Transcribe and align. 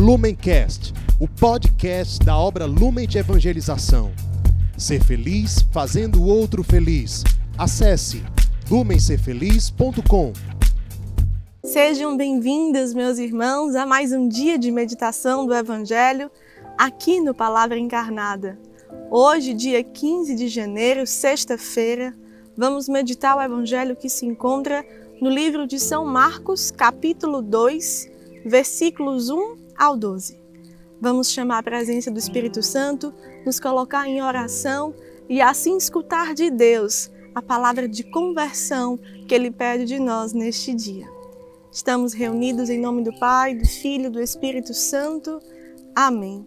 Lumencast, 0.00 0.94
o 1.20 1.28
podcast 1.28 2.24
da 2.24 2.34
obra 2.34 2.64
Lumen 2.64 3.06
de 3.06 3.18
Evangelização. 3.18 4.10
Ser 4.78 5.04
feliz 5.04 5.60
fazendo 5.70 6.22
o 6.22 6.26
outro 6.26 6.64
feliz. 6.64 7.22
Acesse 7.58 8.22
lumencerfeliz.com. 8.70 10.32
Sejam 11.62 12.16
bem-vindos, 12.16 12.94
meus 12.94 13.18
irmãos, 13.18 13.74
a 13.74 13.84
mais 13.84 14.10
um 14.10 14.26
dia 14.26 14.58
de 14.58 14.72
meditação 14.72 15.44
do 15.44 15.54
Evangelho 15.54 16.30
aqui 16.78 17.20
no 17.20 17.34
Palavra 17.34 17.78
Encarnada. 17.78 18.58
Hoje, 19.10 19.52
dia 19.52 19.84
15 19.84 20.34
de 20.34 20.48
janeiro, 20.48 21.06
sexta-feira, 21.06 22.16
vamos 22.56 22.88
meditar 22.88 23.36
o 23.36 23.42
Evangelho 23.42 23.94
que 23.94 24.08
se 24.08 24.24
encontra 24.24 24.82
no 25.20 25.28
livro 25.28 25.66
de 25.66 25.78
São 25.78 26.06
Marcos, 26.06 26.70
capítulo 26.70 27.42
2, 27.42 28.08
versículos 28.46 29.28
1 29.28 29.68
ao 29.80 29.96
12. 29.96 30.38
Vamos 31.00 31.30
chamar 31.30 31.58
a 31.58 31.62
presença 31.62 32.10
do 32.10 32.18
Espírito 32.18 32.62
Santo, 32.62 33.14
nos 33.46 33.58
colocar 33.58 34.06
em 34.06 34.22
oração 34.22 34.94
e 35.26 35.40
assim 35.40 35.78
escutar 35.78 36.34
de 36.34 36.50
Deus 36.50 37.10
a 37.34 37.40
palavra 37.40 37.88
de 37.88 38.04
conversão 38.04 38.98
que 39.26 39.34
Ele 39.34 39.50
pede 39.50 39.86
de 39.86 39.98
nós 39.98 40.34
neste 40.34 40.74
dia. 40.74 41.08
Estamos 41.72 42.12
reunidos 42.12 42.68
em 42.68 42.78
nome 42.78 43.02
do 43.02 43.18
Pai, 43.18 43.54
do 43.54 43.66
Filho 43.66 44.08
e 44.08 44.10
do 44.10 44.20
Espírito 44.20 44.74
Santo. 44.74 45.40
Amém. 45.94 46.46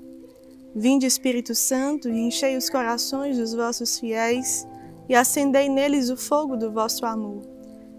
Vinde, 0.76 1.08
Espírito 1.08 1.56
Santo, 1.56 2.10
e 2.10 2.20
enchei 2.28 2.56
os 2.56 2.70
corações 2.70 3.38
dos 3.38 3.56
vossos 3.56 4.00
fiéis 4.00 4.68
e 5.10 5.16
acendei 5.16 5.70
neles 5.70 6.12
o 6.12 6.18
fogo 6.18 6.56
do 6.56 6.72
vosso 6.72 7.04
amor. 7.04 7.42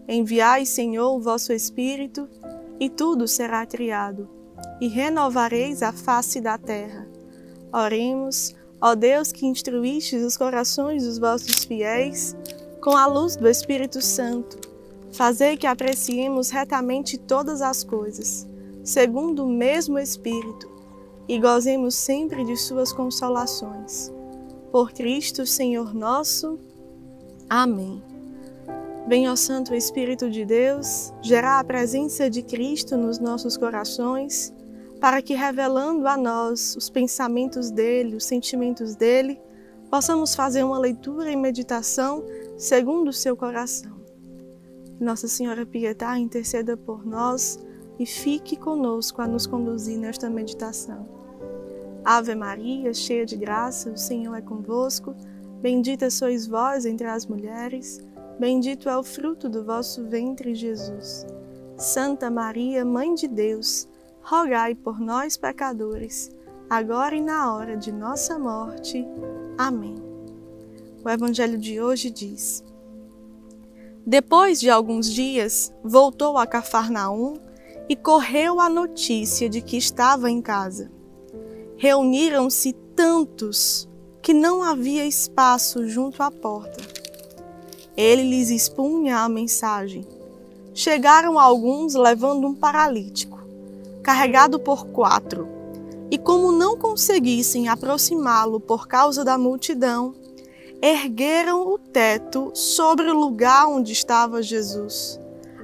Enviai, 0.06 0.64
Senhor, 0.64 1.16
o 1.16 1.20
vosso 1.20 1.53
Espírito, 1.53 2.28
e 2.78 2.89
tudo 2.89 3.27
será 3.27 3.66
criado 3.66 4.34
e 4.80 4.88
renovareis 4.88 5.82
a 5.82 5.92
face 5.92 6.41
da 6.41 6.59
terra. 6.59 7.06
Oremos, 7.72 8.55
ó 8.80 8.94
Deus 8.94 9.33
que 9.33 9.47
instruístes 9.47 10.22
os 10.22 10.36
corações 10.36 11.05
dos 11.05 11.19
vossos 11.19 11.64
fiéis 11.64 12.36
com 12.80 12.97
a 12.97 13.06
luz 13.06 13.36
do 13.36 13.48
Espírito 13.48 14.00
Santo. 14.02 14.58
Fazei 15.12 15.56
que 15.56 15.66
apreciemos 15.66 16.50
retamente 16.50 17.16
todas 17.16 17.62
as 17.62 17.83
coisas, 17.83 18.47
segundo 18.84 19.44
o 19.44 19.48
mesmo 19.48 19.98
Espírito, 19.98 20.70
e 21.28 21.39
gozemos 21.39 21.94
sempre 21.94 22.44
de 22.44 22.56
suas 22.56 22.92
consolações. 22.92 24.12
Por 24.70 24.92
Cristo, 24.92 25.46
Senhor 25.46 25.94
nosso. 25.94 26.58
Amém. 27.48 28.14
Venha, 29.06 29.33
ó 29.33 29.36
Santo 29.36 29.74
Espírito 29.74 30.30
de 30.30 30.47
Deus, 30.47 31.12
gerar 31.20 31.60
a 31.60 31.64
presença 31.64 32.30
de 32.30 32.42
Cristo 32.42 32.97
nos 32.97 33.19
nossos 33.19 33.56
corações, 33.56 34.55
para 34.98 35.20
que, 35.20 35.34
revelando 35.34 36.08
a 36.08 36.16
nós 36.16 36.74
os 36.74 36.88
pensamentos 36.88 37.70
dele, 37.70 38.16
os 38.16 38.24
sentimentos 38.24 38.96
dele, 38.96 39.38
possamos 39.91 40.34
fazer 40.34 40.64
uma 40.64 40.78
leitura 40.78 41.30
e 41.30 41.36
meditação 41.36 42.24
segundo 42.56 43.08
o 43.08 43.12
seu 43.12 43.36
coração. 43.36 43.94
Nossa 44.98 45.28
Senhora 45.28 45.66
Pietá 45.66 46.18
interceda 46.18 46.74
por 46.74 47.05
nós 47.05 47.58
e 47.98 48.06
fique 48.06 48.56
conosco 48.56 49.20
a 49.20 49.27
nos 49.27 49.46
conduzir 49.46 49.98
nesta 49.98 50.30
meditação. 50.30 51.06
Ave 52.02 52.34
Maria, 52.34 52.94
cheia 52.94 53.27
de 53.27 53.36
graça, 53.36 53.91
o 53.91 53.98
Senhor 53.98 54.34
é 54.34 54.41
convosco. 54.41 55.14
Bendita 55.61 56.08
sois 56.11 56.46
vós 56.46 56.86
entre 56.86 57.06
as 57.06 57.27
mulheres. 57.27 58.00
Bendito 58.38 58.88
é 58.88 58.96
o 58.96 59.02
fruto 59.04 59.48
do 59.48 59.64
vosso 59.64 60.04
ventre, 60.06 60.54
Jesus. 60.54 61.24
Santa 61.77 62.28
Maria, 62.30 62.84
Mãe 62.84 63.14
de 63.14 63.28
Deus, 63.28 63.88
rogai 64.20 64.74
por 64.74 64.98
nós, 64.98 65.36
pecadores, 65.36 66.32
agora 66.68 67.14
e 67.14 67.20
na 67.20 67.55
hora 67.55 67.77
de 67.77 67.92
nossa 67.92 68.36
morte. 68.36 69.06
Amém. 69.56 69.94
O 71.05 71.08
Evangelho 71.08 71.56
de 71.56 71.80
hoje 71.80 72.10
diz: 72.10 72.64
Depois 74.05 74.58
de 74.58 74.68
alguns 74.68 75.06
dias, 75.12 75.73
voltou 75.84 76.36
a 76.36 76.44
Cafarnaum 76.44 77.39
e 77.89 77.94
correu 77.94 78.58
a 78.58 78.68
notícia 78.68 79.48
de 79.48 79.61
que 79.61 79.77
estava 79.77 80.28
em 80.28 80.42
casa. 80.42 80.90
Reuniram-se 81.77 82.73
tantos 82.96 83.89
que 84.20 84.34
não 84.34 84.62
havia 84.62 85.06
espaço 85.06 85.86
junto 85.86 86.20
à 86.23 86.30
porta 86.30 87.04
ele 87.96 88.22
lhes 88.22 88.50
expunha 88.50 89.18
a 89.18 89.28
mensagem. 89.28 90.06
Chegaram 90.72 91.38
alguns 91.38 91.94
levando 91.94 92.46
um 92.46 92.55
paralítico, 92.55 93.38
carregado 94.02 94.58
por 94.58 94.86
quatro, 94.86 95.48
e 96.10 96.18
como 96.18 96.52
não 96.52 96.77
conseguissem 96.77 97.68
aproximá-lo 97.68 98.60
por 98.60 98.88
causa 98.88 99.24
da 99.24 99.38
multidão, 99.38 100.14
ergueram 100.82 101.66
o 101.66 101.78
teto 101.78 102.50
sobre 102.52 103.08
o 103.08 103.18
lugar 103.18 103.68
onde 103.68 103.92
estava 103.92 104.42
Jesus, 104.42 105.18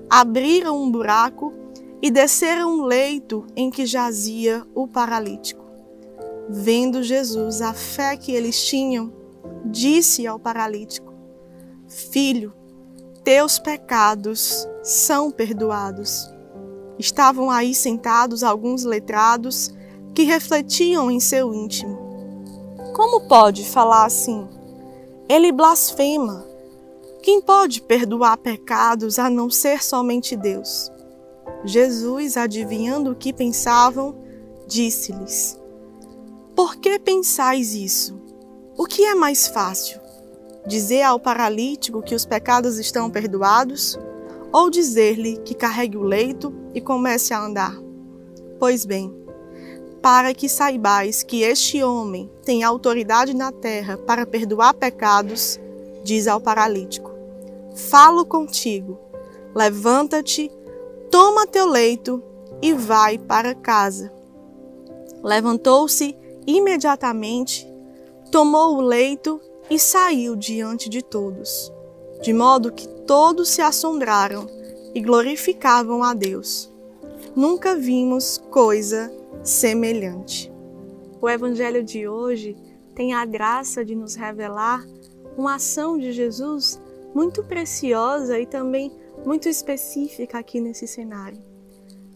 abriram 0.09 0.83
um 0.83 0.91
buraco 0.91 1.53
e 2.01 2.11
desceram 2.11 2.79
um 2.79 2.83
leito 2.85 3.45
em 3.55 3.71
que 3.71 3.85
jazia 3.85 4.65
o 4.75 4.89
paralítico. 4.89 5.65
Vendo 6.49 7.03
Jesus 7.03 7.61
a 7.61 7.75
fé 7.75 8.17
que 8.17 8.33
eles 8.33 8.65
tinham, 8.65 9.13
disse 9.65 10.27
ao 10.27 10.39
paralítico: 10.39 11.10
Filho, 11.91 12.53
teus 13.25 13.59
pecados 13.59 14.65
são 14.81 15.29
perdoados. 15.29 16.33
Estavam 17.01 17.51
aí 17.51 17.75
sentados 17.75 18.45
alguns 18.45 18.85
letrados 18.85 19.75
que 20.15 20.23
refletiam 20.23 21.11
em 21.11 21.19
seu 21.19 21.53
íntimo. 21.53 21.99
Como 22.95 23.27
pode 23.27 23.65
falar 23.65 24.05
assim? 24.05 24.47
Ele 25.29 25.51
blasfema. 25.51 26.47
Quem 27.25 27.43
pode 27.43 27.83
perdoar 27.83 28.37
pecados 28.37 29.19
a 29.19 29.29
não 29.29 29.51
ser 29.51 29.83
somente 29.83 30.37
Deus? 30.37 30.93
Jesus, 31.65 32.37
adivinhando 32.37 33.11
o 33.11 33.17
que 33.17 33.33
pensavam, 33.33 34.15
disse-lhes: 34.69 35.59
Por 36.55 36.77
que 36.77 37.01
pensais 37.01 37.75
isso? 37.75 38.17
O 38.79 38.87
que 38.87 39.05
é 39.05 39.15
mais 39.15 39.49
fácil? 39.49 40.00
Dizer 40.67 41.03
ao 41.03 41.19
paralítico 41.19 42.03
que 42.03 42.15
os 42.15 42.27
pecados 42.27 42.79
estão 42.79 43.11
perdoados 43.11 43.99
ou 44.53 44.71
dizer-lhe 44.71 45.39
que 45.39 45.55
carregue 45.55 45.97
o 45.97 46.03
leito 46.03 46.53
e 46.75 46.81
comece 46.81 47.33
a 47.33 47.43
andar? 47.43 47.77
Pois 48.59 48.85
bem, 48.85 49.13
para 50.03 50.35
que 50.35 50.49
saibais 50.49 51.23
que 51.23 51.43
este 51.43 51.83
homem 51.83 52.31
tem 52.45 52.63
autoridade 52.63 53.35
na 53.35 53.53
terra 53.53 53.97
para 53.97 54.27
perdoar 54.27 54.75
pecados, 54.75 55.59
diz 56.03 56.27
ao 56.27 56.41
paralítico: 56.41 57.11
Falo 57.75 58.25
contigo, 58.25 58.99
levanta-te, 59.55 60.51
toma 61.11 61.47
teu 61.47 61.67
leito 61.67 62.23
e 62.63 62.73
vai 62.73 63.19
para 63.19 63.55
casa. 63.55 64.13
Levantou-se 65.23 66.17
imediatamente, 66.47 67.67
tomou 68.31 68.77
o 68.77 68.81
leito 68.81 69.41
e 69.71 69.79
saiu 69.79 70.35
diante 70.35 70.89
de 70.89 71.01
todos, 71.01 71.73
de 72.21 72.33
modo 72.33 72.73
que 72.73 72.89
todos 73.07 73.49
se 73.49 73.63
assombraram 73.63 74.47
e 74.93 75.01
glorificavam 75.01 76.03
a 76.03 76.13
Deus. 76.13 76.71
Nunca 77.37 77.77
vimos 77.77 78.39
coisa 78.51 79.13
semelhante. 79.45 80.53
O 81.23 81.29
Evangelho 81.29 81.85
de 81.85 82.09
hoje 82.09 82.57
tem 82.95 83.15
a 83.15 83.25
graça 83.25 83.85
de 83.85 83.95
nos 83.95 84.17
revelar 84.17 84.85
uma 85.37 85.55
ação 85.55 85.97
de 85.97 86.13
Jesus 86.13 86.81
muito 87.15 87.45
preciosa 87.45 88.39
e 88.39 88.47
também 88.47 88.93
muito 89.25 89.49
específica 89.49 90.39
aqui 90.39 90.61
nesse 90.61 90.87
cenário. 90.87 91.39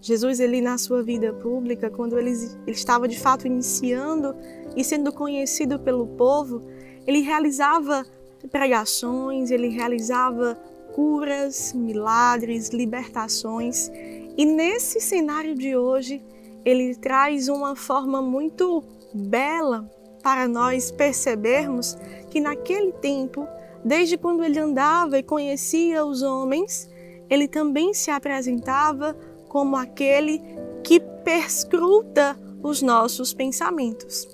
Jesus, 0.00 0.40
ele 0.40 0.60
na 0.60 0.76
sua 0.76 1.02
vida 1.02 1.32
pública, 1.32 1.88
quando 1.88 2.18
ele, 2.18 2.30
ele 2.66 2.76
estava 2.76 3.08
de 3.08 3.18
fato 3.18 3.46
iniciando 3.46 4.34
e 4.76 4.84
sendo 4.84 5.12
conhecido 5.12 5.78
pelo 5.78 6.06
povo, 6.06 6.60
ele 7.06 7.20
realizava 7.20 8.04
pregações, 8.50 9.50
ele 9.50 9.68
realizava 9.68 10.58
curas, 10.94 11.72
milagres, 11.72 12.68
libertações. 12.68 13.90
E 14.36 14.44
nesse 14.44 15.00
cenário 15.00 15.54
de 15.54 15.76
hoje, 15.76 16.22
ele 16.64 16.94
traz 16.94 17.48
uma 17.48 17.74
forma 17.74 18.22
muito 18.22 18.82
bela 19.12 19.90
para 20.22 20.48
nós 20.48 20.90
percebermos 20.90 21.96
que 22.30 22.40
naquele 22.40 22.92
tempo, 22.92 23.46
desde 23.84 24.16
quando 24.16 24.42
ele 24.42 24.58
andava 24.58 25.18
e 25.18 25.22
conhecia 25.22 26.04
os 26.04 26.22
homens, 26.22 26.88
ele 27.28 27.46
também 27.46 27.92
se 27.92 28.10
apresentava 28.10 29.16
como 29.48 29.76
aquele 29.76 30.40
que 30.82 31.00
perscruta 31.00 32.38
os 32.62 32.80
nossos 32.80 33.34
pensamentos. 33.34 34.28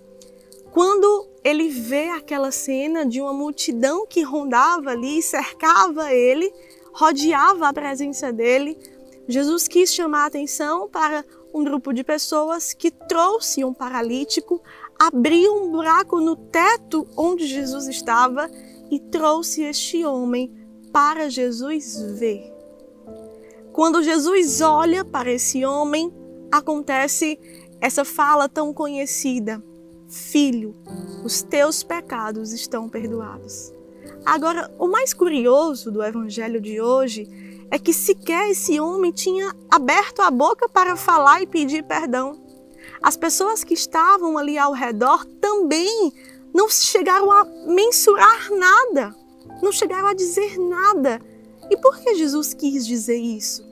Quando 0.72 1.29
ele 1.42 1.68
vê 1.68 2.08
aquela 2.10 2.50
cena 2.50 3.04
de 3.04 3.20
uma 3.20 3.32
multidão 3.32 4.06
que 4.06 4.22
rondava 4.22 4.90
ali, 4.90 5.22
cercava 5.22 6.12
ele, 6.12 6.52
rodeava 6.92 7.68
a 7.68 7.72
presença 7.72 8.32
dele, 8.32 8.76
Jesus 9.28 9.68
quis 9.68 9.94
chamar 9.94 10.24
a 10.24 10.26
atenção 10.26 10.88
para 10.88 11.24
um 11.54 11.62
grupo 11.64 11.92
de 11.92 12.02
pessoas 12.02 12.72
que 12.72 12.90
trouxe 12.90 13.64
um 13.64 13.72
paralítico, 13.72 14.60
abriu 14.98 15.54
um 15.54 15.70
buraco 15.70 16.20
no 16.20 16.36
teto 16.36 17.06
onde 17.16 17.46
Jesus 17.46 17.86
estava 17.86 18.50
e 18.90 18.98
trouxe 18.98 19.62
este 19.62 20.04
homem 20.04 20.52
para 20.92 21.30
Jesus 21.30 22.00
ver. 22.18 22.52
Quando 23.72 24.02
Jesus 24.02 24.60
olha 24.60 25.04
para 25.04 25.30
esse 25.30 25.64
homem, 25.64 26.12
acontece 26.50 27.38
essa 27.80 28.04
fala 28.04 28.48
tão 28.48 28.74
conhecida: 28.74 29.62
Filho, 30.10 30.74
os 31.24 31.40
teus 31.40 31.84
pecados 31.84 32.52
estão 32.52 32.88
perdoados. 32.88 33.72
Agora, 34.26 34.68
o 34.76 34.88
mais 34.88 35.14
curioso 35.14 35.88
do 35.92 36.02
evangelho 36.02 36.60
de 36.60 36.80
hoje 36.80 37.28
é 37.70 37.78
que 37.78 37.92
sequer 37.92 38.50
esse 38.50 38.80
homem 38.80 39.12
tinha 39.12 39.54
aberto 39.70 40.20
a 40.20 40.30
boca 40.30 40.68
para 40.68 40.96
falar 40.96 41.40
e 41.42 41.46
pedir 41.46 41.84
perdão. 41.84 42.42
As 43.00 43.16
pessoas 43.16 43.62
que 43.62 43.72
estavam 43.72 44.36
ali 44.36 44.58
ao 44.58 44.72
redor 44.72 45.24
também 45.40 46.12
não 46.52 46.68
chegaram 46.68 47.30
a 47.30 47.44
mensurar 47.44 48.50
nada, 48.50 49.14
não 49.62 49.70
chegaram 49.70 50.08
a 50.08 50.14
dizer 50.14 50.58
nada. 50.58 51.20
E 51.70 51.76
por 51.76 51.96
que 52.00 52.16
Jesus 52.16 52.52
quis 52.52 52.84
dizer 52.84 53.16
isso? 53.16 53.64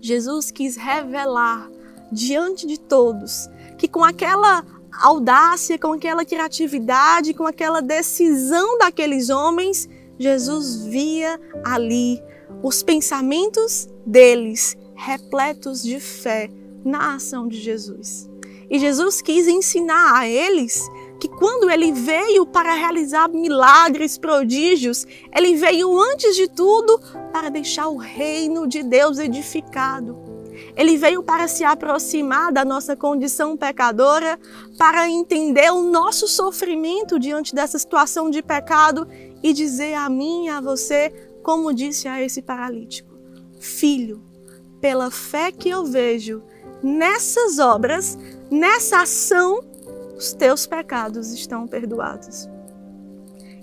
Jesus 0.00 0.50
quis 0.50 0.76
revelar 0.76 1.70
diante 2.10 2.66
de 2.66 2.80
todos 2.80 3.46
que 3.76 3.88
com 3.88 4.02
aquela 4.02 4.64
audácia, 5.00 5.78
com 5.78 5.92
aquela 5.92 6.24
criatividade, 6.24 7.34
com 7.34 7.46
aquela 7.46 7.80
decisão 7.80 8.78
daqueles 8.78 9.30
homens, 9.30 9.88
Jesus 10.18 10.84
via 10.86 11.40
ali 11.64 12.22
os 12.62 12.82
pensamentos 12.82 13.88
deles 14.06 14.76
repletos 14.94 15.82
de 15.82 15.98
fé 15.98 16.50
na 16.84 17.14
ação 17.16 17.48
de 17.48 17.60
Jesus. 17.60 18.28
E 18.70 18.78
Jesus 18.78 19.20
quis 19.20 19.46
ensinar 19.46 20.18
a 20.18 20.28
eles 20.28 20.88
que 21.20 21.28
quando 21.28 21.70
ele 21.70 21.92
veio 21.92 22.46
para 22.46 22.74
realizar 22.74 23.28
milagres, 23.28 24.18
prodígios, 24.18 25.06
ele 25.34 25.54
veio 25.54 25.98
antes 25.98 26.34
de 26.36 26.48
tudo 26.48 27.00
para 27.32 27.50
deixar 27.50 27.88
o 27.88 27.96
reino 27.96 28.66
de 28.66 28.82
Deus 28.82 29.18
edificado. 29.18 30.33
Ele 30.76 30.96
veio 30.96 31.22
para 31.22 31.46
se 31.46 31.62
aproximar 31.62 32.52
da 32.52 32.64
nossa 32.64 32.96
condição 32.96 33.56
pecadora, 33.56 34.38
para 34.76 35.08
entender 35.08 35.70
o 35.70 35.82
nosso 35.84 36.26
sofrimento 36.26 37.18
diante 37.18 37.54
dessa 37.54 37.78
situação 37.78 38.28
de 38.28 38.42
pecado 38.42 39.06
e 39.42 39.52
dizer 39.52 39.94
a 39.94 40.08
mim 40.08 40.46
e 40.46 40.48
a 40.48 40.60
você, 40.60 41.10
como 41.42 41.72
disse 41.72 42.08
a 42.08 42.20
esse 42.20 42.42
paralítico: 42.42 43.14
Filho, 43.60 44.22
pela 44.80 45.10
fé 45.10 45.52
que 45.52 45.68
eu 45.68 45.84
vejo 45.84 46.42
nessas 46.82 47.58
obras, 47.58 48.18
nessa 48.50 49.02
ação, 49.02 49.62
os 50.16 50.32
teus 50.32 50.66
pecados 50.66 51.32
estão 51.32 51.66
perdoados. 51.68 52.48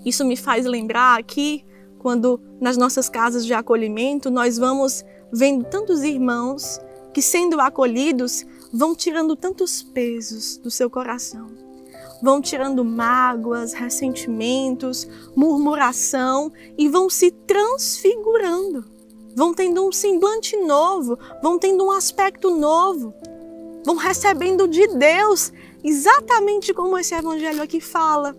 Isso 0.04 0.24
me 0.24 0.36
faz 0.36 0.64
lembrar 0.64 1.18
aqui, 1.18 1.64
quando 1.98 2.40
nas 2.60 2.76
nossas 2.76 3.08
casas 3.08 3.44
de 3.46 3.54
acolhimento 3.54 4.30
nós 4.30 4.58
vamos 4.58 5.04
vendo 5.32 5.64
tantos 5.64 6.02
irmãos 6.02 6.80
que, 7.12 7.22
sendo 7.22 7.60
acolhidos, 7.60 8.44
vão 8.72 8.94
tirando 8.94 9.36
tantos 9.36 9.82
pesos 9.82 10.56
do 10.56 10.70
seu 10.70 10.88
coração. 10.88 11.48
Vão 12.22 12.40
tirando 12.40 12.84
mágoas, 12.84 13.72
ressentimentos, 13.72 15.08
murmuração 15.34 16.52
e 16.78 16.88
vão 16.88 17.10
se 17.10 17.30
transfigurando. 17.30 18.84
Vão 19.34 19.52
tendo 19.52 19.86
um 19.86 19.90
semblante 19.90 20.56
novo, 20.56 21.18
vão 21.42 21.58
tendo 21.58 21.84
um 21.84 21.90
aspecto 21.90 22.50
novo. 22.50 23.12
Vão 23.84 23.96
recebendo 23.96 24.68
de 24.68 24.86
Deus, 24.86 25.52
exatamente 25.82 26.72
como 26.72 26.96
esse 26.96 27.14
evangelho 27.14 27.62
aqui 27.62 27.80
fala. 27.80 28.36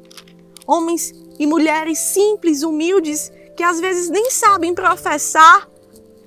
Homens 0.66 1.14
e 1.38 1.46
mulheres 1.46 2.00
simples, 2.00 2.64
humildes, 2.64 3.32
que 3.58 3.64
às 3.64 3.80
vezes 3.80 4.10
nem 4.10 4.32
sabem 4.32 4.74
professar 4.74 5.70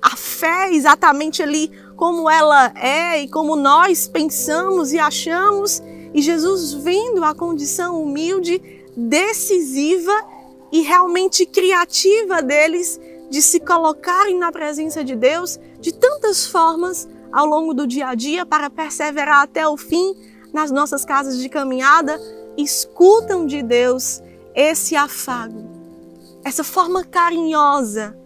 a 0.01 0.15
fé 0.15 0.71
exatamente 0.71 1.41
ali 1.41 1.71
como 1.97 2.29
ela 2.29 2.71
é 2.75 3.21
e 3.21 3.27
como 3.27 3.55
nós 3.55 4.07
pensamos 4.07 4.93
e 4.93 4.99
achamos, 4.99 5.81
e 6.13 6.21
Jesus 6.21 6.73
vendo 6.73 7.25
a 7.25 7.33
condição 7.33 8.01
humilde, 8.01 8.61
decisiva 8.95 10.13
e 10.71 10.81
realmente 10.81 11.45
criativa 11.45 12.41
deles 12.41 13.01
de 13.31 13.41
se 13.41 13.59
colocarem 13.59 14.37
na 14.37 14.51
presença 14.51 15.03
de 15.03 15.15
Deus 15.15 15.59
de 15.79 15.91
tantas 15.91 16.45
formas 16.45 17.09
ao 17.31 17.47
longo 17.47 17.73
do 17.73 17.87
dia 17.87 18.09
a 18.09 18.15
dia 18.15 18.45
para 18.45 18.69
perseverar 18.69 19.41
até 19.41 19.67
o 19.67 19.75
fim 19.75 20.15
nas 20.53 20.71
nossas 20.71 21.03
casas 21.03 21.37
de 21.37 21.49
caminhada, 21.49 22.19
escutam 22.55 23.45
de 23.45 23.61
Deus 23.61 24.21
esse 24.55 24.95
afago, 24.95 25.67
essa 26.43 26.63
forma 26.63 27.03
carinhosa 27.03 28.17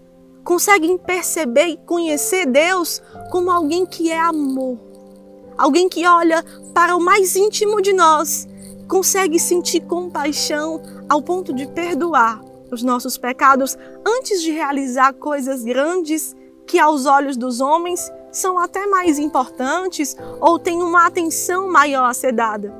conseguem 0.43 0.97
perceber 0.97 1.67
e 1.67 1.77
conhecer 1.77 2.45
Deus 2.45 3.01
como 3.29 3.51
alguém 3.51 3.85
que 3.85 4.11
é 4.11 4.19
amor, 4.19 4.77
alguém 5.57 5.87
que 5.87 6.05
olha 6.05 6.43
para 6.73 6.95
o 6.95 6.99
mais 6.99 7.35
íntimo 7.35 7.81
de 7.81 7.93
nós, 7.93 8.47
consegue 8.87 9.39
sentir 9.39 9.81
compaixão 9.81 10.81
ao 11.07 11.21
ponto 11.21 11.53
de 11.53 11.67
perdoar 11.67 12.41
os 12.71 12.81
nossos 12.83 13.17
pecados 13.17 13.77
antes 14.05 14.41
de 14.41 14.51
realizar 14.51 15.13
coisas 15.13 15.63
grandes 15.63 16.35
que 16.65 16.79
aos 16.79 17.05
olhos 17.05 17.35
dos 17.35 17.59
homens 17.59 18.11
são 18.31 18.57
até 18.57 18.87
mais 18.87 19.19
importantes 19.19 20.15
ou 20.39 20.57
têm 20.57 20.81
uma 20.81 21.05
atenção 21.05 21.69
maior 21.69 22.09
a 22.09 22.13
ser 22.13 22.31
dada. 22.31 22.73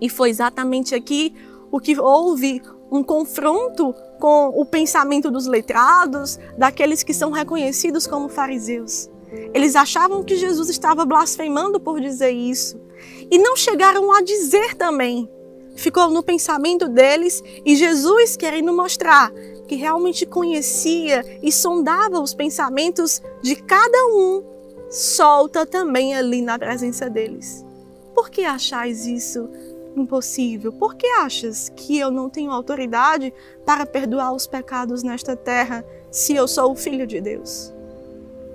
E 0.00 0.08
foi 0.08 0.28
exatamente 0.28 0.94
aqui 0.94 1.34
o 1.70 1.80
que 1.80 1.98
houve 1.98 2.60
um 2.94 3.02
confronto 3.02 3.92
com 4.20 4.48
o 4.50 4.64
pensamento 4.64 5.28
dos 5.28 5.46
letrados, 5.46 6.38
daqueles 6.56 7.02
que 7.02 7.12
são 7.12 7.32
reconhecidos 7.32 8.06
como 8.06 8.28
fariseus. 8.28 9.10
Eles 9.52 9.74
achavam 9.74 10.22
que 10.22 10.36
Jesus 10.36 10.68
estava 10.68 11.04
blasfemando 11.04 11.80
por 11.80 12.00
dizer 12.00 12.30
isso 12.30 12.80
e 13.28 13.36
não 13.36 13.56
chegaram 13.56 14.12
a 14.12 14.22
dizer 14.22 14.76
também. 14.76 15.28
Ficou 15.74 16.08
no 16.08 16.22
pensamento 16.22 16.88
deles 16.88 17.42
e 17.66 17.74
Jesus 17.74 18.36
querendo 18.36 18.72
mostrar 18.72 19.32
que 19.66 19.74
realmente 19.74 20.24
conhecia 20.24 21.24
e 21.42 21.50
sondava 21.50 22.20
os 22.20 22.32
pensamentos 22.32 23.20
de 23.42 23.56
cada 23.56 24.06
um, 24.06 24.44
solta 24.88 25.66
também 25.66 26.14
ali 26.14 26.40
na 26.40 26.56
presença 26.56 27.10
deles. 27.10 27.66
Por 28.14 28.30
que 28.30 28.44
achais 28.44 29.04
isso 29.04 29.48
impossível? 29.96 30.72
Por 30.72 30.94
que 30.94 31.06
achas 31.06 31.70
que 31.74 31.98
eu 31.98 32.10
não 32.10 32.28
tenho 32.28 32.50
autoridade 32.50 33.32
para 33.64 33.86
perdoar 33.86 34.32
os 34.32 34.46
pecados 34.46 35.02
nesta 35.02 35.36
terra 35.36 35.84
se 36.10 36.34
eu 36.34 36.46
sou 36.46 36.72
o 36.72 36.76
Filho 36.76 37.06
de 37.06 37.20
Deus? 37.20 37.72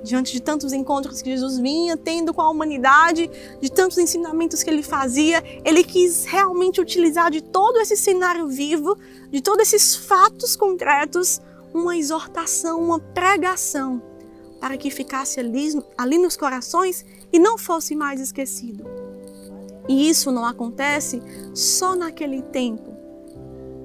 Diante 0.04 0.32
de 0.32 0.42
tantos 0.42 0.72
encontros 0.72 1.22
que 1.22 1.30
Jesus 1.30 1.60
vinha 1.60 1.98
tendo 1.98 2.34
com 2.34 2.42
a 2.42 2.50
humanidade, 2.50 3.30
de 3.60 3.70
tantos 3.70 3.98
ensinamentos 3.98 4.64
que 4.64 4.70
ele 4.70 4.82
fazia, 4.82 5.44
ele 5.66 5.84
quis 5.84 6.24
realmente 6.26 6.80
utilizar 6.80 7.30
de 7.30 7.42
todo 7.42 7.80
esse 7.80 7.98
cenário 7.98 8.48
vivo, 8.48 8.98
de 9.30 9.42
todos 9.42 9.74
esses 9.74 9.96
fatos 9.96 10.56
concretos, 10.56 11.42
uma 11.74 11.98
exortação, 11.98 12.82
uma 12.82 13.00
pregação, 13.00 14.02
para 14.60 14.78
que 14.78 14.90
ficasse 14.90 15.40
ali, 15.40 15.70
ali 15.98 16.18
nos 16.18 16.38
corações 16.38 17.06
e 17.32 17.38
não 17.38 17.58
fosse 17.58 17.94
mais 17.94 18.22
esquecido. 18.22 19.09
E 19.90 20.08
isso 20.08 20.32
não 20.32 20.46
acontece 20.46 21.20
só 21.52 21.96
naquele 21.96 22.44
tempo. 22.44 22.96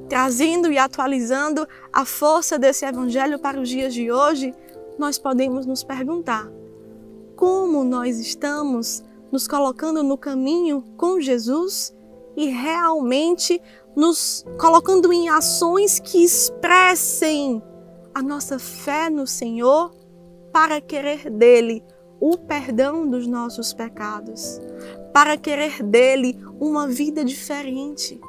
Trazendo 0.06 0.70
e 0.70 0.76
atualizando 0.76 1.66
a 1.90 2.04
força 2.04 2.58
desse 2.58 2.84
evangelho 2.84 3.38
para 3.38 3.58
os 3.58 3.70
dias 3.70 3.94
de 3.94 4.12
hoje, 4.12 4.54
nós 4.98 5.18
podemos 5.18 5.64
nos 5.64 5.82
perguntar: 5.82 6.52
como 7.34 7.82
nós 7.82 8.18
estamos 8.18 9.02
nos 9.32 9.48
colocando 9.48 10.02
no 10.02 10.18
caminho 10.18 10.84
com 10.98 11.18
Jesus 11.18 11.94
e 12.36 12.48
realmente 12.48 13.60
nos 13.96 14.44
colocando 14.58 15.10
em 15.10 15.30
ações 15.30 15.98
que 15.98 16.22
expressem 16.22 17.62
a 18.14 18.22
nossa 18.22 18.58
fé 18.58 19.08
no 19.08 19.26
Senhor 19.26 19.90
para 20.52 20.82
querer 20.82 21.30
dele 21.30 21.82
o 22.20 22.38
perdão 22.38 23.08
dos 23.08 23.26
nossos 23.26 23.74
pecados, 23.74 24.60
para 25.14 25.36
querer 25.36 25.80
dele 25.80 26.36
uma 26.58 26.88
vida 26.88 27.24
diferente. 27.24 28.20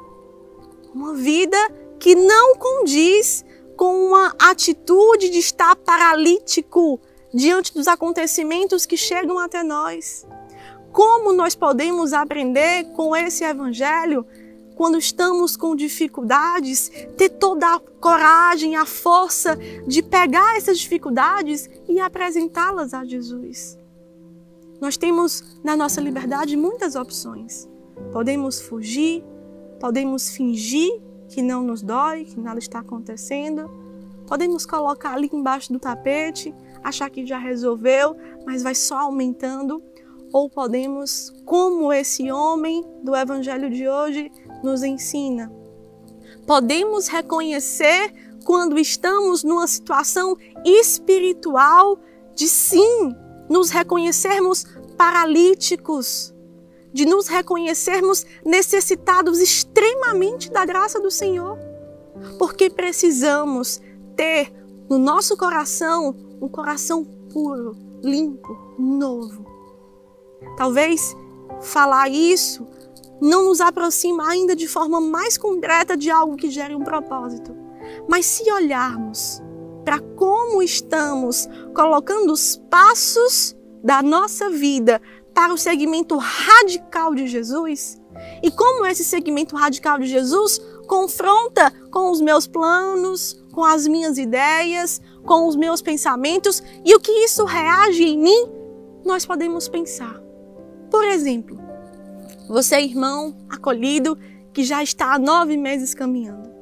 Uma 0.94 1.14
vida 1.14 1.58
que 1.98 2.14
não 2.14 2.54
condiz 2.54 3.44
com 3.76 4.06
uma 4.06 4.32
atitude 4.38 5.28
de 5.28 5.38
estar 5.38 5.74
paralítico 5.74 7.00
diante 7.34 7.74
dos 7.74 7.88
acontecimentos 7.88 8.86
que 8.86 8.96
chegam 8.96 9.36
até 9.36 9.64
nós. 9.64 10.24
Como 10.92 11.32
nós 11.32 11.56
podemos 11.56 12.12
aprender 12.12 12.84
com 12.92 13.16
esse 13.16 13.42
evangelho 13.42 14.24
quando 14.76 14.96
estamos 14.96 15.56
com 15.56 15.74
dificuldades, 15.74 16.88
ter 17.16 17.30
toda 17.30 17.66
a 17.66 17.80
coragem, 17.80 18.76
a 18.76 18.86
força 18.86 19.58
de 19.88 20.04
pegar 20.04 20.56
essas 20.56 20.78
dificuldades 20.78 21.68
e 21.88 21.98
apresentá-las 21.98 22.94
a 22.94 23.04
Jesus? 23.04 23.75
Nós 24.80 24.96
temos 24.96 25.58
na 25.64 25.76
nossa 25.76 26.00
liberdade 26.00 26.56
muitas 26.56 26.96
opções. 26.96 27.68
Podemos 28.12 28.60
fugir, 28.60 29.24
podemos 29.80 30.30
fingir 30.30 31.00
que 31.28 31.42
não 31.42 31.62
nos 31.62 31.82
dói, 31.82 32.24
que 32.24 32.38
nada 32.38 32.58
está 32.58 32.80
acontecendo. 32.80 33.70
Podemos 34.26 34.66
colocar 34.66 35.14
ali 35.14 35.30
embaixo 35.32 35.72
do 35.72 35.78
tapete, 35.78 36.54
achar 36.82 37.08
que 37.08 37.26
já 37.26 37.38
resolveu, 37.38 38.16
mas 38.44 38.62
vai 38.62 38.74
só 38.74 38.98
aumentando. 38.98 39.82
Ou 40.32 40.50
podemos, 40.50 41.32
como 41.44 41.92
esse 41.92 42.30
homem 42.30 42.84
do 43.02 43.14
evangelho 43.14 43.70
de 43.70 43.88
hoje 43.88 44.30
nos 44.62 44.82
ensina, 44.82 45.50
podemos 46.46 47.08
reconhecer 47.08 48.12
quando 48.44 48.78
estamos 48.78 49.42
numa 49.42 49.66
situação 49.66 50.36
espiritual 50.64 51.98
de 52.34 52.46
sim 52.48 53.14
nos 53.48 53.70
reconhecermos 53.70 54.64
paralíticos, 54.96 56.34
de 56.92 57.04
nos 57.04 57.26
reconhecermos 57.26 58.24
necessitados 58.44 59.40
extremamente 59.40 60.50
da 60.50 60.64
graça 60.64 61.00
do 61.00 61.10
Senhor, 61.10 61.58
porque 62.38 62.70
precisamos 62.70 63.80
ter 64.16 64.52
no 64.88 64.98
nosso 64.98 65.36
coração 65.36 66.14
um 66.40 66.48
coração 66.48 67.04
puro, 67.04 67.76
limpo, 68.02 68.56
novo. 68.78 69.44
Talvez 70.56 71.14
falar 71.60 72.08
isso 72.08 72.66
não 73.20 73.44
nos 73.44 73.60
aproxima 73.60 74.28
ainda 74.28 74.54
de 74.54 74.68
forma 74.68 75.00
mais 75.00 75.38
concreta 75.38 75.96
de 75.96 76.10
algo 76.10 76.36
que 76.36 76.50
gere 76.50 76.74
um 76.74 76.84
propósito. 76.84 77.54
Mas 78.08 78.26
se 78.26 78.50
olharmos 78.50 79.42
para 79.86 80.00
como 80.00 80.60
estamos 80.60 81.48
colocando 81.72 82.32
os 82.32 82.60
passos 82.68 83.56
da 83.84 84.02
nossa 84.02 84.50
vida 84.50 85.00
para 85.32 85.54
o 85.54 85.56
segmento 85.56 86.16
radical 86.16 87.14
de 87.14 87.28
Jesus, 87.28 87.96
e 88.42 88.50
como 88.50 88.84
esse 88.84 89.04
segmento 89.04 89.54
radical 89.54 89.96
de 90.00 90.06
Jesus 90.06 90.58
confronta 90.88 91.70
com 91.92 92.10
os 92.10 92.20
meus 92.20 92.48
planos, 92.48 93.40
com 93.52 93.64
as 93.64 93.86
minhas 93.86 94.18
ideias, 94.18 95.00
com 95.24 95.46
os 95.46 95.54
meus 95.54 95.80
pensamentos 95.80 96.60
e 96.84 96.92
o 96.92 97.00
que 97.00 97.12
isso 97.24 97.44
reage 97.44 98.02
em 98.02 98.18
mim, 98.18 98.48
nós 99.04 99.24
podemos 99.24 99.68
pensar. 99.68 100.20
Por 100.90 101.04
exemplo, 101.04 101.60
você, 102.48 102.80
irmão 102.80 103.36
acolhido, 103.48 104.18
que 104.52 104.64
já 104.64 104.82
está 104.82 105.14
há 105.14 105.18
nove 105.18 105.56
meses 105.56 105.94
caminhando. 105.94 106.55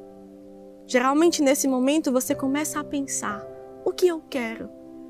Geralmente, 0.87 1.41
nesse 1.41 1.67
momento, 1.67 2.11
você 2.11 2.35
começa 2.35 2.79
a 2.79 2.83
pensar: 2.83 3.45
o 3.83 3.91
que 3.91 4.07
eu 4.07 4.21
quero? 4.29 4.69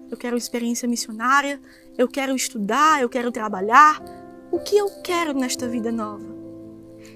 Eu 0.09 0.17
quero 0.17 0.37
experiência 0.37 0.87
missionária, 0.87 1.59
eu 1.97 2.07
quero 2.07 2.35
estudar, 2.35 3.01
eu 3.01 3.09
quero 3.09 3.31
trabalhar. 3.31 4.01
O 4.51 4.59
que 4.59 4.77
eu 4.77 4.89
quero 5.03 5.33
nesta 5.33 5.67
vida 5.67 5.91
nova? 5.91 6.35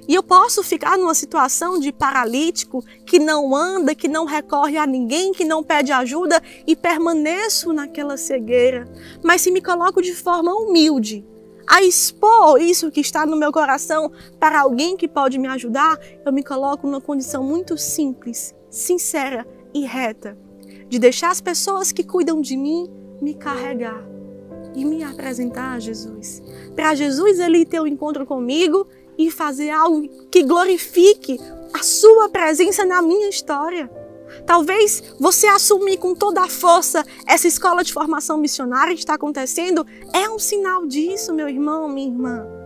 E 0.07 0.15
eu 0.15 0.23
posso 0.23 0.63
ficar 0.63 0.97
numa 0.97 1.13
situação 1.13 1.79
de 1.79 1.91
paralítico 1.91 2.83
que 3.05 3.19
não 3.19 3.55
anda, 3.55 3.93
que 3.93 4.07
não 4.07 4.25
recorre 4.25 4.77
a 4.77 4.87
ninguém, 4.87 5.31
que 5.31 5.45
não 5.45 5.63
pede 5.63 5.91
ajuda 5.91 6.41
e 6.65 6.75
permaneço 6.75 7.71
naquela 7.71 8.17
cegueira. 8.17 8.91
Mas 9.23 9.41
se 9.41 9.51
me 9.51 9.61
coloco 9.61 10.01
de 10.01 10.13
forma 10.13 10.53
humilde, 10.53 11.25
a 11.69 11.83
expor 11.83 12.59
isso 12.59 12.89
que 12.89 12.99
está 12.99 13.27
no 13.27 13.37
meu 13.37 13.51
coração 13.51 14.11
para 14.39 14.61
alguém 14.61 14.97
que 14.97 15.07
pode 15.07 15.37
me 15.37 15.47
ajudar, 15.47 15.99
eu 16.25 16.33
me 16.33 16.43
coloco 16.43 16.87
numa 16.87 16.99
condição 16.99 17.43
muito 17.43 17.77
simples, 17.77 18.55
sincera 18.71 19.45
e 19.71 19.85
reta, 19.85 20.35
de 20.87 20.97
deixar 20.97 21.29
as 21.29 21.39
pessoas 21.39 21.91
que 21.91 22.03
cuidam 22.03 22.41
de 22.41 22.57
mim 22.57 22.89
me 23.21 23.35
carregar 23.35 24.03
e 24.73 24.83
me 24.83 25.03
apresentar 25.03 25.73
a 25.73 25.79
Jesus. 25.79 26.41
Para 26.75 26.95
Jesus 26.95 27.39
ele 27.39 27.63
ter 27.63 27.79
um 27.79 27.85
encontro 27.87 28.25
comigo 28.25 28.87
e 29.15 29.29
fazer 29.29 29.69
algo 29.69 30.07
que 30.31 30.41
glorifique 30.41 31.39
a 31.71 31.83
sua 31.83 32.29
presença 32.29 32.83
na 32.83 32.99
minha 32.99 33.29
história. 33.29 33.91
Talvez 34.45 35.03
você 35.19 35.47
assumir 35.47 35.97
com 35.97 36.13
toda 36.15 36.41
a 36.41 36.47
força 36.47 37.05
essa 37.25 37.47
escola 37.47 37.83
de 37.83 37.93
formação 37.93 38.37
missionária 38.37 38.93
que 38.93 38.99
está 38.99 39.15
acontecendo 39.15 39.85
é 40.13 40.29
um 40.29 40.39
sinal 40.39 40.85
disso, 40.85 41.33
meu 41.33 41.47
irmão, 41.47 41.87
minha 41.87 42.07
irmã. 42.07 42.59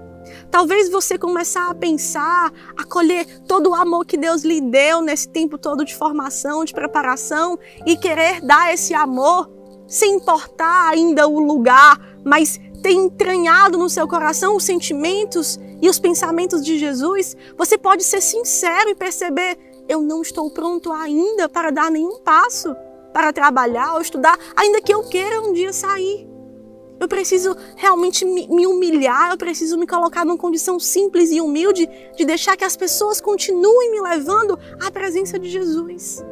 Talvez 0.49 0.89
você 0.89 1.17
começar 1.17 1.69
a 1.69 1.75
pensar, 1.75 2.51
a 2.77 2.83
colher 2.85 3.25
todo 3.47 3.71
o 3.71 3.75
amor 3.75 4.05
que 4.05 4.17
Deus 4.17 4.43
lhe 4.43 4.61
deu 4.61 5.01
nesse 5.01 5.27
tempo 5.27 5.57
todo 5.57 5.83
de 5.83 5.95
formação, 5.95 6.63
de 6.63 6.73
preparação 6.73 7.57
e 7.85 7.97
querer 7.97 8.41
dar 8.41 8.73
esse 8.73 8.93
amor 8.93 9.49
sem 9.87 10.15
importar 10.15 10.89
ainda 10.89 11.27
o 11.27 11.39
lugar, 11.39 11.99
mas 12.23 12.59
ter 12.81 12.91
entranhado 12.91 13.77
no 13.77 13.89
seu 13.89 14.07
coração 14.07 14.55
os 14.55 14.63
sentimentos 14.63 15.59
e 15.81 15.89
os 15.89 15.99
pensamentos 15.99 16.63
de 16.63 16.77
Jesus, 16.77 17.35
você 17.57 17.77
pode 17.77 18.03
ser 18.03 18.21
sincero 18.21 18.89
e 18.89 18.95
perceber 18.95 19.57
eu 19.87 20.01
não 20.01 20.21
estou 20.21 20.49
pronto 20.51 20.91
ainda 20.91 21.47
para 21.49 21.71
dar 21.71 21.91
nenhum 21.91 22.19
passo 22.19 22.75
para 23.13 23.31
trabalhar 23.31 23.93
ou 23.93 24.01
estudar, 24.01 24.37
ainda 24.55 24.81
que 24.81 24.93
eu 24.93 25.07
queira 25.07 25.39
um 25.41 25.53
dia 25.53 25.71
sair. 25.71 26.27
Eu 26.99 27.07
preciso 27.07 27.55
realmente 27.75 28.25
me 28.25 28.65
humilhar, 28.65 29.31
eu 29.31 29.37
preciso 29.37 29.77
me 29.77 29.85
colocar 29.85 30.25
numa 30.25 30.37
condição 30.37 30.79
simples 30.79 31.31
e 31.31 31.41
humilde 31.41 31.87
de 32.15 32.25
deixar 32.25 32.55
que 32.55 32.63
as 32.63 32.77
pessoas 32.77 33.19
continuem 33.19 33.91
me 33.91 34.01
levando 34.01 34.57
à 34.81 34.89
presença 34.89 35.37
de 35.37 35.49
Jesus. 35.49 36.23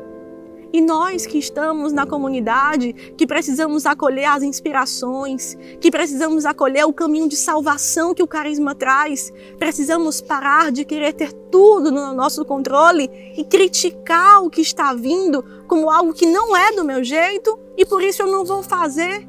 E 0.74 0.80
nós 0.80 1.26
que 1.26 1.38
estamos 1.38 1.92
na 1.92 2.06
comunidade, 2.06 2.94
que 3.18 3.28
precisamos 3.28 3.86
acolher 3.86 4.26
as 4.26 4.44
inspirações, 4.44 5.58
que 5.80 5.92
precisamos 5.92 6.46
acolher 6.46 6.86
o 6.86 6.94
caminho 6.94 7.28
de 7.28 7.36
salvação 7.36 8.14
que 8.14 8.24
o 8.24 8.28
carisma 8.28 8.74
traz, 8.74 9.34
precisamos 9.58 10.22
parar 10.22 10.72
de 10.72 10.86
querer 10.86 11.14
ter 11.14 11.34
tudo 11.34 11.92
no 11.92 12.14
nosso 12.14 12.46
controle 12.46 13.10
e 13.36 13.44
criticar 13.44 14.44
o 14.44 14.50
que 14.50 14.62
está 14.62 14.94
vindo 14.94 15.44
como 15.68 15.90
algo 15.90 16.14
que 16.14 16.26
não 16.26 16.56
é 16.56 16.72
do 16.72 16.86
meu 16.86 17.04
jeito 17.04 17.60
e 17.78 17.86
por 17.86 18.02
isso 18.02 18.22
eu 18.22 18.28
não 18.28 18.46
vou 18.46 18.64
fazer. 18.64 19.28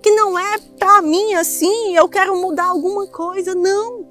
Que 0.00 0.10
não 0.10 0.38
é 0.38 0.58
para 0.78 1.00
mim 1.00 1.32
assim, 1.34 1.96
eu 1.96 2.06
quero 2.08 2.36
mudar 2.36 2.66
alguma 2.66 3.06
coisa. 3.06 3.54
Não, 3.54 4.06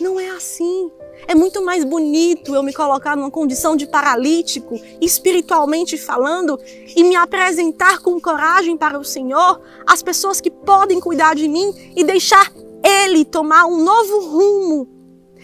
não 0.00 0.18
é 0.18 0.30
assim. 0.30 0.90
É 1.26 1.34
muito 1.34 1.64
mais 1.64 1.84
bonito 1.84 2.54
eu 2.54 2.62
me 2.62 2.72
colocar 2.72 3.16
numa 3.16 3.30
condição 3.30 3.76
de 3.76 3.86
paralítico, 3.86 4.80
espiritualmente 5.00 5.96
falando, 5.96 6.58
e 6.96 7.04
me 7.04 7.16
apresentar 7.16 7.98
com 8.00 8.20
coragem 8.20 8.76
para 8.76 8.98
o 8.98 9.04
Senhor, 9.04 9.60
as 9.86 10.02
pessoas 10.02 10.40
que 10.40 10.50
podem 10.50 11.00
cuidar 11.00 11.34
de 11.34 11.46
mim 11.46 11.72
e 11.96 12.02
deixar 12.02 12.52
Ele 12.82 13.24
tomar 13.24 13.66
um 13.66 13.82
novo 13.82 14.20
rumo. 14.20 14.88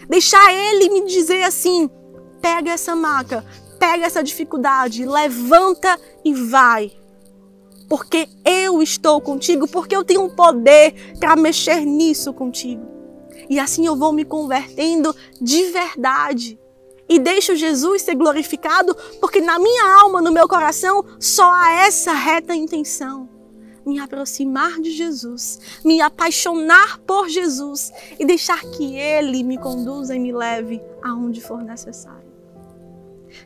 Deixar 0.09 0.53
Ele 0.53 0.89
me 0.89 1.05
dizer 1.05 1.43
assim: 1.43 1.89
pega 2.41 2.71
essa 2.71 2.95
maca, 2.95 3.45
pega 3.79 4.05
essa 4.05 4.23
dificuldade, 4.23 5.05
levanta 5.05 5.99
e 6.23 6.33
vai. 6.33 6.91
Porque 7.87 8.27
eu 8.43 8.81
estou 8.81 9.21
contigo, 9.21 9.67
porque 9.67 9.95
eu 9.95 10.03
tenho 10.03 10.23
um 10.23 10.29
poder 10.29 11.15
para 11.19 11.35
mexer 11.37 11.85
nisso 11.85 12.33
contigo. 12.33 12.96
E 13.49 13.59
assim 13.59 13.85
eu 13.85 13.95
vou 13.95 14.11
me 14.11 14.25
convertendo 14.25 15.15
de 15.41 15.65
verdade. 15.65 16.59
E 17.09 17.19
deixo 17.19 17.55
Jesus 17.55 18.01
ser 18.01 18.15
glorificado, 18.15 18.95
porque 19.21 19.39
na 19.39 19.57
minha 19.57 20.01
alma, 20.01 20.21
no 20.21 20.31
meu 20.31 20.47
coração, 20.47 21.05
só 21.19 21.53
há 21.53 21.85
essa 21.85 22.11
reta 22.11 22.53
intenção. 22.53 23.29
Me 23.85 23.99
aproximar 23.99 24.81
de 24.81 24.91
Jesus, 24.91 25.59
me 25.85 26.01
apaixonar 26.01 26.97
por 26.99 27.29
Jesus 27.29 27.93
e 28.19 28.25
deixar 28.25 28.59
que 28.59 28.97
Ele 28.97 29.43
me 29.43 29.57
conduza 29.57 30.13
e 30.13 30.19
me 30.19 30.33
leve 30.33 30.81
aonde 31.01 31.39
for 31.39 31.63
necessário. 31.63 32.27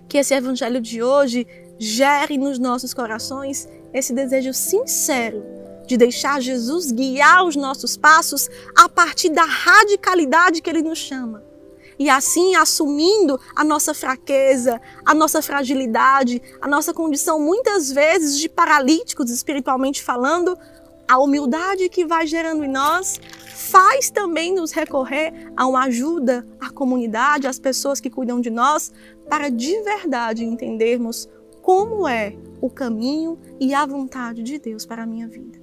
Que 0.09 0.17
esse 0.17 0.33
evangelho 0.33 0.81
de 0.81 1.03
hoje 1.03 1.45
gere 1.77 2.39
nos 2.39 2.57
nossos 2.57 2.93
corações 2.93 3.69
esse 3.93 4.13
desejo 4.13 4.53
sincero 4.53 5.60
de 5.91 5.97
deixar 5.97 6.41
Jesus 6.41 6.89
guiar 6.89 7.43
os 7.43 7.57
nossos 7.57 7.97
passos 7.97 8.49
a 8.73 8.87
partir 8.87 9.27
da 9.27 9.43
radicalidade 9.43 10.61
que 10.61 10.69
ele 10.69 10.81
nos 10.81 10.99
chama. 10.99 11.43
E 11.99 12.09
assim, 12.09 12.55
assumindo 12.55 13.37
a 13.53 13.61
nossa 13.61 13.93
fraqueza, 13.93 14.79
a 15.05 15.13
nossa 15.13 15.41
fragilidade, 15.41 16.41
a 16.61 16.67
nossa 16.67 16.93
condição 16.93 17.41
muitas 17.41 17.91
vezes 17.91 18.39
de 18.39 18.47
paralíticos 18.47 19.29
espiritualmente 19.29 20.01
falando, 20.01 20.57
a 21.09 21.19
humildade 21.19 21.89
que 21.89 22.05
vai 22.05 22.25
gerando 22.25 22.63
em 22.63 22.71
nós 22.71 23.19
faz 23.53 24.09
também 24.09 24.55
nos 24.55 24.71
recorrer 24.71 25.51
a 25.57 25.67
uma 25.67 25.83
ajuda 25.83 26.47
à 26.57 26.69
comunidade, 26.69 27.47
às 27.47 27.59
pessoas 27.59 27.99
que 27.99 28.09
cuidam 28.09 28.39
de 28.39 28.49
nós, 28.49 28.93
para 29.29 29.49
de 29.49 29.81
verdade 29.81 30.45
entendermos 30.45 31.27
como 31.61 32.07
é 32.07 32.37
o 32.61 32.69
caminho 32.69 33.37
e 33.59 33.73
a 33.73 33.85
vontade 33.85 34.41
de 34.41 34.57
Deus 34.57 34.85
para 34.85 35.03
a 35.03 35.05
minha 35.05 35.27
vida 35.27 35.60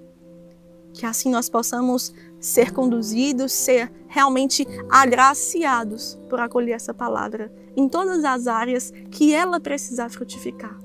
que 0.98 1.06
assim 1.06 1.30
nós 1.30 1.48
possamos 1.48 2.12
ser 2.40 2.72
conduzidos, 2.72 3.52
ser 3.52 3.88
realmente 4.08 4.66
agraciados 4.90 6.18
por 6.28 6.40
acolher 6.40 6.72
essa 6.72 6.92
palavra 6.92 7.52
em 7.76 7.88
todas 7.88 8.24
as 8.24 8.48
áreas 8.48 8.92
que 9.08 9.32
ela 9.32 9.60
precisa 9.60 10.08
frutificar. 10.08 10.76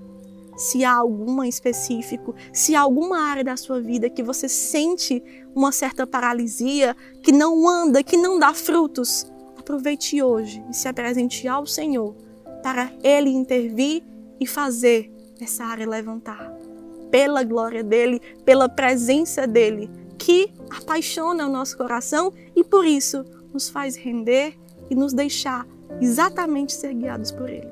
se 0.56 0.86
há 0.86 0.94
alguma 0.94 1.48
em 1.48 1.50
específico, 1.50 2.36
se 2.54 2.76
há 2.76 2.82
alguma 2.82 3.18
área 3.18 3.44
da 3.44 3.58
sua 3.58 3.82
vida 3.82 4.08
que 4.08 4.22
você 4.22 4.48
sente 4.48 5.24
uma 5.56 5.72
certa 5.72 6.06
paralisia, 6.06 6.96
que 7.24 7.32
não 7.32 7.68
anda, 7.68 8.04
que 8.04 8.16
não 8.16 8.38
dá 8.38 8.54
frutos, 8.54 9.26
aproveite 9.58 10.22
hoje 10.22 10.64
e 10.70 10.76
se 10.76 10.88
apresente 10.88 11.48
ao 11.48 11.66
Senhor 11.66 12.16
para 12.62 12.92
Ele 13.04 13.32
intervir 13.32 14.04
e 14.40 14.46
fazer 14.46 15.12
essa 15.42 15.66
área 15.66 15.90
levantar. 15.90 16.56
Pela 17.10 17.44
glória 17.44 17.84
dele, 17.84 18.22
pela 18.46 18.70
presença 18.70 19.48
dele, 19.48 19.90
que 20.24 20.50
apaixona 20.70 21.46
o 21.46 21.52
nosso 21.52 21.78
coração 21.78 22.32
e 22.56 22.64
por 22.64 22.86
isso 22.86 23.26
nos 23.54 23.70
faz 23.70 23.98
render 23.98 24.58
e 24.90 24.96
nos 24.96 25.14
deixar 25.14 25.68
exatamente 26.00 26.72
ser 26.72 26.94
guiados 26.94 27.30
por 27.30 27.50
Ele. 27.50 27.68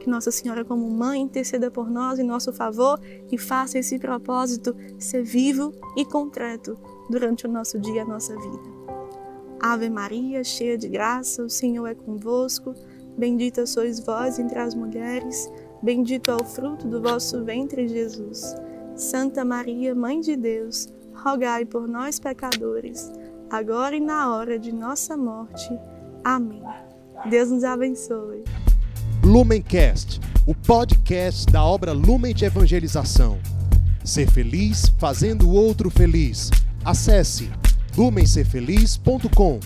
Que 0.00 0.10
Nossa 0.10 0.32
Senhora, 0.32 0.64
como 0.64 0.90
mãe, 0.90 1.20
interceda 1.20 1.70
por 1.70 1.88
nós 1.88 2.18
em 2.18 2.24
nosso 2.24 2.52
favor 2.52 3.00
e 3.30 3.38
faça 3.38 3.78
esse 3.78 3.96
propósito 3.96 4.74
ser 4.98 5.22
vivo 5.22 5.72
e 5.96 6.04
concreto 6.04 6.76
durante 7.08 7.46
o 7.46 7.48
nosso 7.48 7.78
dia, 7.78 8.02
a 8.02 8.08
nossa 8.08 8.34
vida. 8.34 8.78
Ave 9.60 9.88
Maria, 9.88 10.42
cheia 10.42 10.76
de 10.76 10.88
graça, 10.88 11.44
o 11.44 11.50
Senhor 11.50 11.86
é 11.86 11.94
convosco. 11.94 12.74
Bendita 13.16 13.64
sois 13.66 14.00
vós 14.00 14.40
entre 14.40 14.58
as 14.58 14.74
mulheres, 14.74 15.48
bendito 15.80 16.28
é 16.28 16.34
o 16.34 16.44
fruto 16.44 16.88
do 16.88 17.00
vosso 17.00 17.44
ventre, 17.44 17.86
Jesus. 17.86 18.56
Santa 18.96 19.44
Maria, 19.44 19.94
Mãe 19.94 20.20
de 20.20 20.34
Deus, 20.34 20.88
rogai 21.22 21.64
por 21.64 21.86
nós, 21.86 22.18
pecadores, 22.18 23.10
agora 23.50 23.96
e 23.96 24.00
na 24.00 24.34
hora 24.34 24.58
de 24.58 24.72
nossa 24.72 25.16
morte. 25.16 25.68
Amém. 26.24 26.62
Deus 27.28 27.50
nos 27.50 27.64
abençoe. 27.64 28.44
Lumencast, 29.22 30.20
o 30.46 30.54
podcast 30.54 31.46
da 31.46 31.62
obra 31.62 31.92
Lumen 31.92 32.34
de 32.34 32.44
Evangelização. 32.44 33.38
Ser 34.04 34.30
feliz 34.30 34.88
fazendo 34.98 35.48
o 35.48 35.52
outro 35.52 35.90
feliz. 35.90 36.50
Acesse 36.84 37.50
lumencerfeliz.com. 37.96 39.60